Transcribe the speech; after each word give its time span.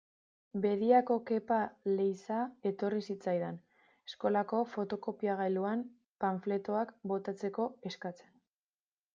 Bediako 0.61 1.17
Kepa 1.29 1.57
Leiza 1.97 2.37
etorri 2.71 3.03
zitzaidan, 3.09 3.59
eskolako 4.11 4.63
fotokopiagailuan 4.73 5.87
panfletoak 6.25 6.95
botatzeko 7.13 7.69
eskatzen. 7.93 8.35